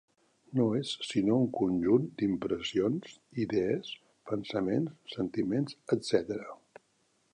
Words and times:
No 0.59 0.63
és 0.77 0.93
sinó 1.09 1.35
un 1.41 1.51
conjunt 1.59 2.07
d'impressions, 2.21 3.13
idees, 3.45 3.93
pensaments, 4.33 4.97
sentiments, 5.17 5.77
etcètera. 5.99 6.49